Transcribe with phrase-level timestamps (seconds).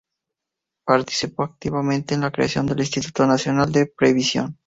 [0.83, 4.57] Participó activamente en la creación del Instituto Nacional de Previsión.